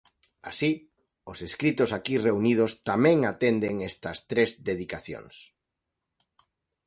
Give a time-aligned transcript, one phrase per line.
[0.49, 0.71] Así,
[1.31, 5.35] os escritos aquí reunidos tamén atenden estas tres dedicacións.